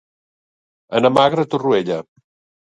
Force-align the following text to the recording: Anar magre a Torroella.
Anar 1.01 1.11
magre 1.19 1.45
a 1.45 1.49
Torroella. 1.53 2.01